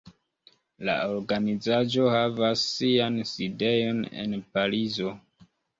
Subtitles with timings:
[0.89, 5.19] La organizaĵo havas sian sidejon en Parizo.